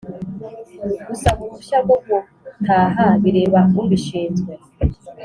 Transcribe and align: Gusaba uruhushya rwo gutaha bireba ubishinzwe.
Gusaba 1.07 1.39
uruhushya 1.43 1.77
rwo 1.83 1.95
gutaha 2.09 3.05
bireba 3.21 3.59
ubishinzwe. 3.81 4.51